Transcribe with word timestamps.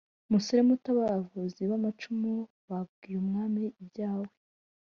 musore 0.31 0.61
muto 0.69 0.89
abavuzi 1.01 1.61
bamacumu 1.71 2.31
babwiye 2.67 3.17
umwami 3.23 3.63
ibyawe 3.81 4.27